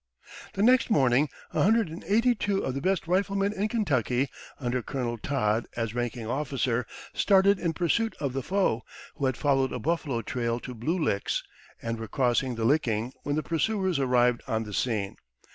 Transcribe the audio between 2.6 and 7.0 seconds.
of the best riflemen in Kentucky, under Colonel Todd as ranking officer,